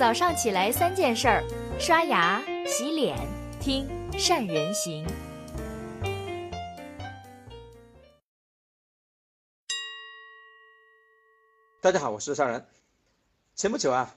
[0.00, 1.44] 早上起来三件事儿：
[1.78, 3.18] 刷牙、洗脸、
[3.60, 3.86] 听
[4.18, 5.06] 善人行。
[11.82, 12.66] 大家好，我是善人。
[13.54, 14.16] 前不久啊，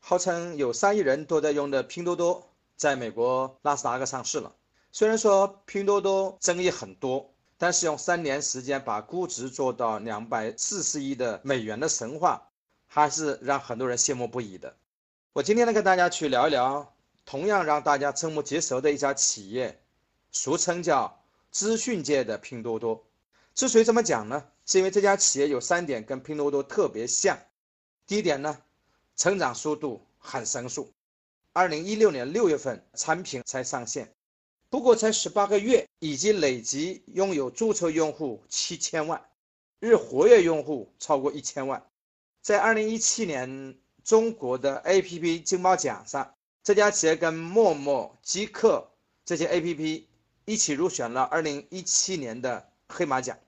[0.00, 2.46] 号称有三亿人都在用的拼多多，
[2.76, 4.52] 在美国纳斯达克上市了。
[4.90, 12.50] 虽然说拼多多争议很多，但是用三年时间把估值做到两百四十亿的美元的神话，
[12.86, 14.76] 还是让很多人羡慕不已的。
[15.34, 19.80] 我今天呢，跟大家去聊一聊，同样让大家瞠目结舌的一家企业，
[20.30, 23.02] 俗称叫资讯界的拼多多。
[23.54, 24.44] 之所以这么讲呢？
[24.66, 27.38] 是因为这家企业有三点跟拼多多特别像。
[28.06, 28.58] 第一点呢，
[29.16, 30.92] 成长速度很神速。
[31.54, 34.12] 二零一六年六月份产品才上线，
[34.68, 39.18] 不过才十八个月，已经累计拥有注册用户七千万，
[39.80, 41.82] 日活跃用户超过一千万。
[42.42, 48.88] 在二零一七年中国的 APP 金猫奖上，这家企业跟陌陌、极客
[49.24, 50.04] 这些 APP
[50.44, 53.38] 一起入选了二零一七年的黑马奖。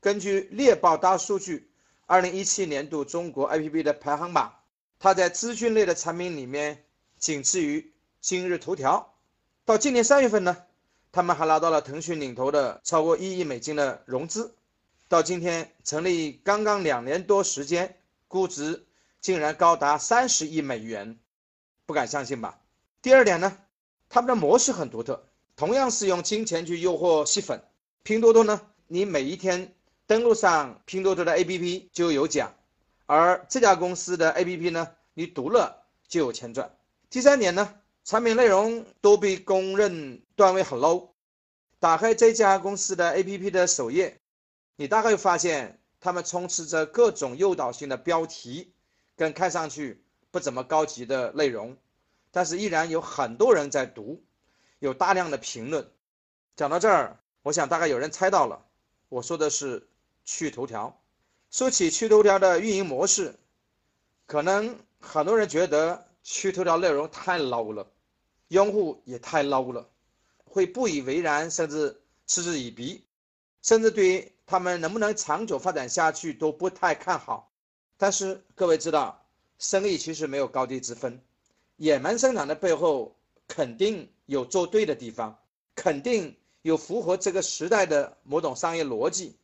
[0.00, 1.70] 根据猎豹大数据，
[2.06, 4.54] 二零一七年度中国 APP 的排行榜，
[4.98, 6.84] 它在资讯类的产品里面
[7.18, 9.14] 仅次于今日头条。
[9.66, 10.56] 到今年三月份呢，
[11.12, 14.54] 他们还拿到了腾讯领投的超过一亿美金的融资。
[15.08, 18.86] 到今天成立刚刚两年多时间，估值
[19.20, 21.18] 竟然高达三十亿美元，
[21.86, 22.60] 不敢相信吧？
[23.02, 23.58] 第二点呢，
[24.08, 25.24] 他们的模式很独特，
[25.56, 27.62] 同样是用金钱去诱惑吸粉。
[28.02, 29.74] 拼多多呢，你每一天。
[30.06, 32.52] 登录上拼多多的 APP 就有奖，
[33.06, 36.74] 而这家公司的 APP 呢，你读了就有钱赚。
[37.08, 41.10] 第三点呢，产品内容都被公认段位很 low。
[41.78, 44.18] 打开这家公司的 APP 的首页，
[44.74, 48.72] 你大概会发现他们充斥着各种诱导性的标题，
[49.20, 51.76] 跟看上去不怎么高级的内容，
[52.30, 54.24] 但是依然有很多人在读，
[54.78, 55.86] 有大量的评论。
[56.56, 58.64] 讲到这儿，我想大概有人猜到了，
[59.10, 59.86] 我说的是。
[60.24, 61.02] 趣头条，
[61.50, 63.34] 说起趣头条的运营模式，
[64.26, 67.90] 可能很多人觉得趣头条内容太 low 了，
[68.48, 69.88] 用户也太 low 了，
[70.44, 73.04] 会不以为然，甚至嗤之以鼻，
[73.60, 77.49] 甚至对他们能不能长久发展下去都不太看好。
[78.02, 79.22] 但是各位知道，
[79.58, 81.20] 生意其实没有高低之分，
[81.76, 83.14] 野蛮生长的背后
[83.46, 85.38] 肯定有做对的地方，
[85.74, 89.36] 肯定有符合这个时代的某种商业逻辑。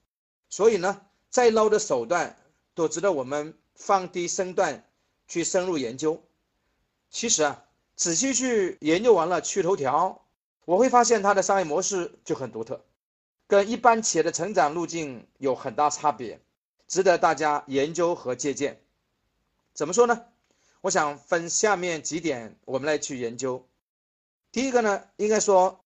[0.49, 2.35] 所以呢，再 low 的手段
[2.75, 4.83] 都值得我们放低身段
[5.29, 6.19] 去深入研究。
[7.11, 7.63] 其实啊，
[7.95, 10.25] 仔细去研究完了趣头条，
[10.65, 12.81] 我会发现它的商业模式就很独特，
[13.47, 16.41] 跟一般企业的成长路径有很大差别，
[16.89, 18.81] 值得大家研究和借鉴。
[19.75, 20.25] 怎么说呢？
[20.81, 23.67] 我想分下面几点我们来去研究。
[24.53, 25.85] 第一个呢，应该说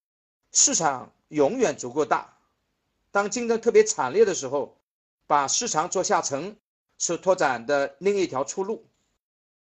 [0.52, 2.36] 市场永远足够大。
[3.10, 4.76] 当竞争特别惨烈的时候，
[5.26, 6.56] 把市场做下沉
[6.98, 8.84] 是拓展的另一条出路。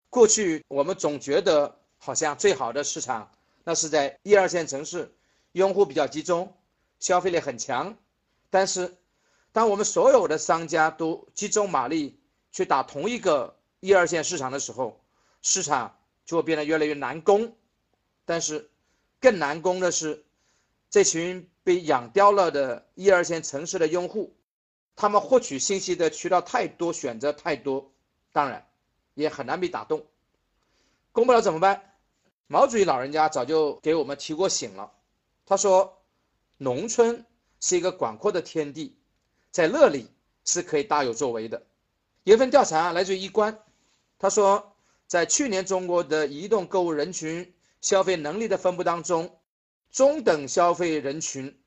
[0.09, 3.31] 过去我们总觉得好像最好的市场
[3.63, 5.11] 那是在一二线城市，
[5.53, 6.53] 用户比较集中，
[6.99, 7.95] 消费力很强。
[8.49, 8.97] 但是，
[9.59, 12.17] 当我们所有的商家都集中马力
[12.49, 15.03] 去打同一个一二线市场的时候，
[15.41, 17.53] 市场就会变得越来越难攻。
[18.23, 18.69] 但是，
[19.19, 20.23] 更难攻的是
[20.89, 21.49] 这群。
[21.61, 24.33] 被养刁了的一二线城市的用户，
[24.95, 27.91] 他们获取信息的渠道太多，选择太多，
[28.31, 28.65] 当然
[29.13, 30.05] 也很难被打动。
[31.11, 31.95] 攻不了怎么办？
[32.47, 34.93] 毛主席老人家早就给我们提过醒了。
[35.45, 36.01] 他说
[36.57, 37.25] ：“农村
[37.59, 38.97] 是一个广阔的天地，
[39.51, 40.07] 在那里
[40.45, 41.63] 是可以大有作为的。”
[42.23, 43.59] 有一份调查来自于一关，
[44.17, 44.75] 他说，
[45.07, 49.35] 在去年中国的移动购物人群消费能力的分布当中。
[49.91, 51.59] 中等消费人群、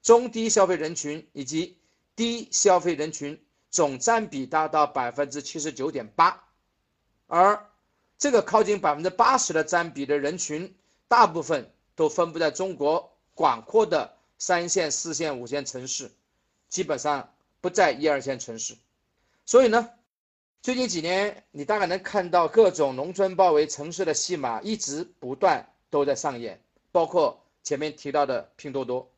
[0.00, 1.76] 中低消费人群以及
[2.16, 6.44] 低消费人群总占比达到百分之七十九点八，
[7.26, 7.68] 而
[8.16, 10.74] 这个靠近百分之八十的占比的人群，
[11.08, 16.10] 大部分都分布在中国广阔的三线、四线、五线城市，
[16.68, 18.76] 基本上不在一二线城市。
[19.46, 19.90] 所以呢，
[20.62, 26.60] 最近几年你大概能看到各种农村包围城市的戏码一直不断都在上演，
[26.92, 27.42] 包括。
[27.64, 29.10] 前面提到的拼多多，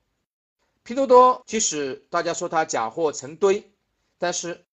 [0.82, 3.70] 拼多多即使大家说它假货成堆，
[4.18, 4.64] 但是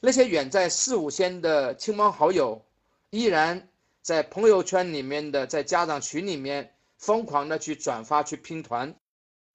[0.00, 2.62] 那些远在四五线的亲朋好友，
[3.08, 3.70] 依然
[4.02, 8.94] 在朋友圈里面的，在家长群里面疯狂的去转发去拼团。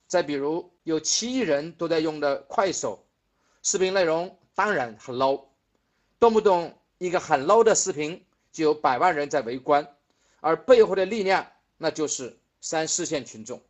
[0.08, 3.06] 再比如有七亿人都在用的快手，
[3.62, 5.44] 视频内容当然很 low，
[6.20, 9.96] 动不动一个很 low 的视频就有百万人在围观，
[10.40, 11.46] 而背后的力量
[11.78, 13.62] 那就是三四线群众，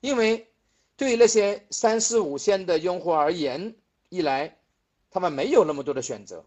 [0.00, 0.48] 因为
[0.96, 3.74] 对于那些三四五线的用户而言，
[4.08, 4.56] 一来
[5.10, 6.44] 他们没有那么多的选择，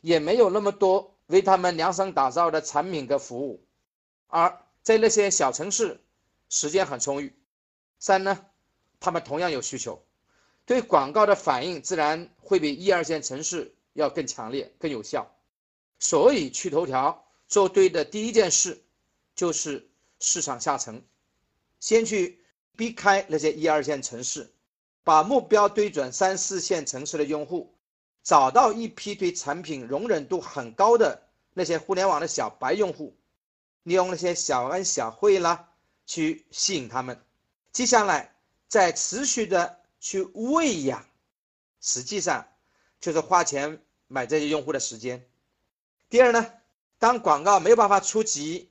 [0.00, 3.62] 也没有那么多为他们量身打造的产品和服务，
[4.26, 6.00] 而在那些小城市，
[6.48, 7.37] 时间很充裕。
[7.98, 8.46] 三呢，
[9.00, 10.02] 他们同样有需求，
[10.66, 15.34] 对广告的反应自然会比一二线城市要更强烈、更有效。
[15.98, 18.80] 所以，去头条做对的第一件事，
[19.34, 19.90] 就是
[20.20, 21.02] 市场下沉，
[21.80, 22.40] 先去
[22.76, 24.52] 避开那些一二线城市，
[25.02, 27.74] 把目标对准三四线城市的用户，
[28.22, 31.22] 找到一批对产品容忍度很高的
[31.52, 33.16] 那些互联网的小白用户，
[33.82, 35.68] 利用那些小恩小惠啦，
[36.06, 37.20] 去吸引他们。
[37.72, 38.34] 接下来
[38.66, 41.04] 再持续的去喂养，
[41.80, 42.46] 实际上
[43.00, 45.24] 就是花钱买这些用户的时间。
[46.08, 46.52] 第二呢，
[46.98, 48.68] 当广告没有办法触及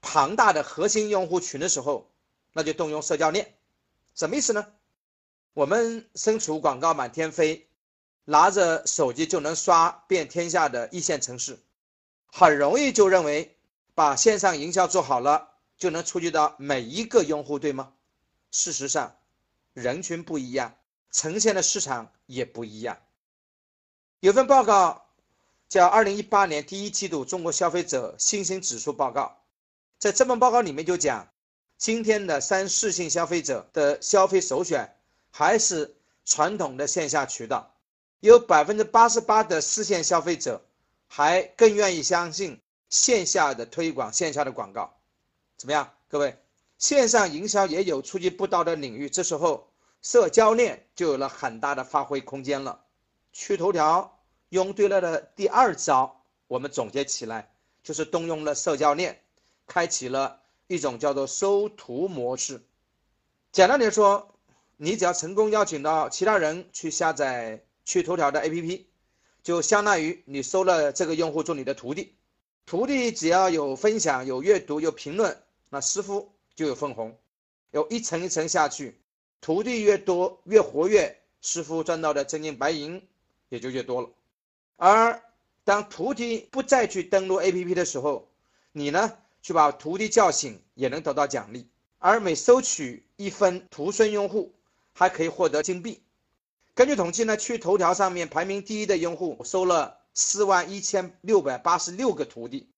[0.00, 2.10] 庞大的核心用户群的时候，
[2.52, 3.54] 那就动用社交链。
[4.14, 4.66] 什么意思呢？
[5.54, 7.68] 我们身处广告满天飞，
[8.24, 11.58] 拿着手机就能刷遍天下的一线城市，
[12.26, 13.56] 很容易就认为
[13.94, 17.92] 把线上营销做好了就能触及到每一个用户，对吗？
[18.50, 19.16] 事实上，
[19.74, 20.74] 人群不一样，
[21.10, 22.98] 呈现的市场也不一样。
[24.20, 25.06] 有份报告
[25.68, 29.22] 叫《二零一八年第一季度中国消费者信心指数报告》，
[29.98, 31.28] 在这份报告里面就讲，
[31.76, 34.96] 今天的三四线消费者的消费首选
[35.30, 37.74] 还是传统的线下渠道，
[38.20, 40.64] 有百分之八十八的四线消费者
[41.06, 44.98] 还更愿意相信线下的推广、线下的广告。
[45.56, 46.36] 怎么样，各位？
[46.78, 49.68] 线上营销也有触及不到的领域，这时候
[50.00, 52.84] 社交链就有了很大的发挥空间了。
[53.32, 54.20] 去头条
[54.50, 57.52] 用对了的第二招，我们总结起来
[57.82, 59.20] 就是动用了社交链，
[59.66, 62.62] 开启了一种叫做收徒模式。
[63.50, 64.34] 简单点说，
[64.76, 68.84] 你只要成功邀请到其他人去下载去头条的 APP，
[69.42, 72.14] 就相当于你收了这个用户做你的徒弟。
[72.66, 76.32] 徒弟只要有分享、有阅读、有评论，那师傅。
[76.58, 77.16] 就有分红，
[77.70, 78.98] 有一层一层下去，
[79.40, 83.00] 徒弟越多越活跃，师傅赚到的真金白银
[83.48, 84.10] 也就越多了。
[84.74, 85.22] 而
[85.62, 88.28] 当徒弟不再去登录 APP 的时候，
[88.72, 91.68] 你呢去把徒弟叫醒，也能得到奖励。
[92.00, 94.52] 而每收取一分徒孙用户，
[94.92, 96.02] 还可以获得金币。
[96.74, 102.68] 根据统计呢，去头条上面排名第一的用户收了四万一千六百八十六个徒弟，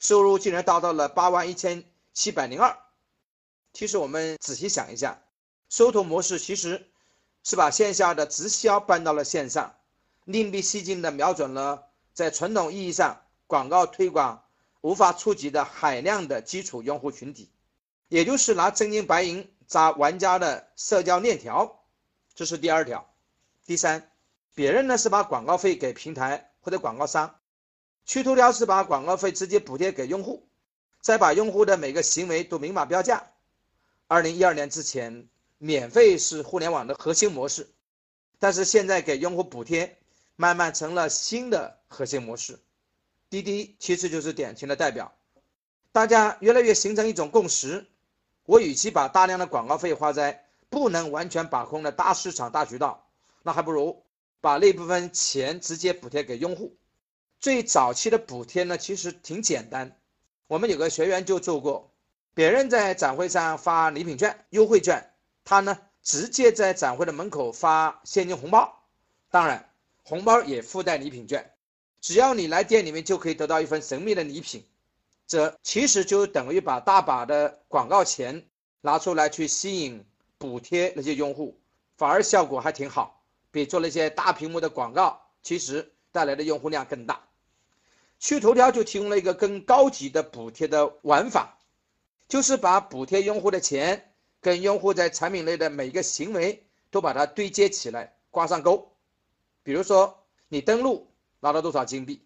[0.00, 2.76] 收入竟然达到了八万一千七百零二。
[3.72, 5.22] 其实我们仔细想一下，
[5.68, 6.88] 收徒模式其实
[7.44, 9.76] 是把线下的直销搬到了线上，
[10.24, 14.44] 另辟蹊径的瞄准了在传统意义上广告推广
[14.80, 17.50] 无法触及的海量的基础用户群体，
[18.08, 21.80] 也就是拿真金白银砸玩家的社交链条。
[22.34, 23.08] 这是第二条。
[23.66, 24.10] 第三，
[24.54, 27.38] 别人呢是把广告费给平台或者广告商，
[28.06, 30.48] 去头条是把广告费直接补贴给用户，
[31.00, 33.30] 再把用户的每个行为都明码标价。
[34.10, 35.28] 二零一二年之前，
[35.58, 37.68] 免费是互联网的核心模式，
[38.38, 39.98] 但是现在给用户补贴，
[40.34, 42.58] 慢慢成了新的核心模式。
[43.28, 45.14] 滴滴其实就是典型的代表，
[45.92, 47.86] 大家越来越形成一种共识：
[48.46, 53.06] 我与其把大量的广告费花在不能完全把控的大市场、大渠道，
[53.42, 54.02] 那还不如
[54.40, 56.74] 把那部分钱直接补贴给用户。
[57.40, 60.00] 最早期的补贴呢，其实挺简单，
[60.46, 61.92] 我们有个学员就做过。
[62.38, 65.12] 别人在展会上发礼品券、优惠券，
[65.44, 68.80] 他呢直接在展会的门口发现金红包，
[69.28, 69.68] 当然
[70.04, 71.52] 红包也附带礼品券，
[72.00, 74.64] 只要你来店里面就可以得到一份神秘的礼品，
[75.26, 78.46] 这其实就等于把大把的广告钱
[78.82, 80.04] 拿出来去吸引
[80.38, 81.58] 补贴那些用户，
[81.96, 87.20] 反而效果还挺好，比做那些大屏幕的广告其实带来的用户量更大。
[88.20, 91.57] 去头条就提供了一个更高级的补贴的玩法。
[92.28, 98.92] 就是把补贴用户的钱跟用户在产品内的每一个行为都把它对接起来，挂上钩。
[99.62, 102.22] 比如说，你登录拿到多少金币，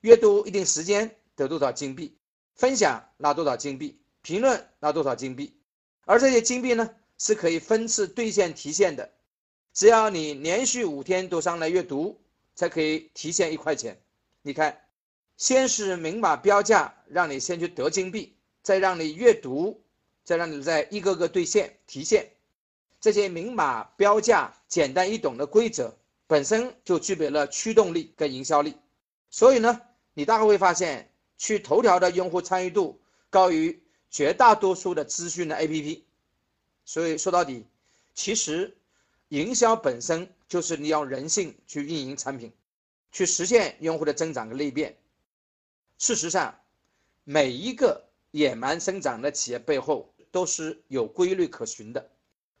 [0.00, 2.16] 阅读一定时间得多少金币，
[2.54, 5.56] 分享拿多少金币，评论拿多少金币。
[6.04, 9.10] 而这些金币呢，是可以分次兑现提现的。
[9.72, 12.20] 只要你连续五天都上来阅读，
[12.54, 14.00] 才可以提现一块钱。
[14.42, 14.80] 你看，
[15.36, 18.33] 先是明码标价，让你先去得金币。
[18.64, 19.80] 再让你阅读，
[20.24, 22.32] 再让你再一个个兑现提现，
[22.98, 25.94] 这些明码标价、简单易懂的规则
[26.26, 28.74] 本身就具备了驱动力跟营销力。
[29.28, 29.82] 所以呢，
[30.14, 36.00] 你大概会发现，去头条的用户参与度高于绝大多数的资讯的 APP。
[36.86, 37.66] 所以说到底，
[38.14, 38.74] 其实
[39.28, 42.50] 营销本身就是利用人性去运营产品，
[43.12, 44.96] 去实现用户的增长和裂变。
[45.98, 46.58] 事实上，
[47.24, 48.02] 每一个
[48.34, 52.10] 野蛮生长的企业背后都是有规律可循的。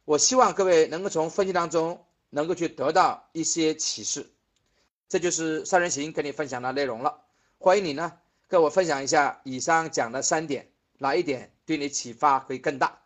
[0.04, 2.00] 我希望各位能够从分析当中
[2.30, 4.24] 能够去得到一些启示。
[5.08, 7.22] 这就是三人行跟你分享的内容了。
[7.58, 8.12] 欢迎你呢
[8.46, 12.96] 跟我分享一下以上讲的三点，哪一点对你启发会更大？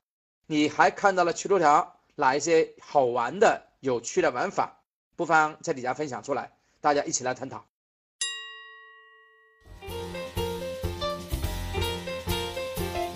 [0.44, 4.78] 你还看到了趣头条哪一些好玩的、有趣的玩法？
[5.16, 7.64] 不妨在底下分享出来，大家一起来探讨。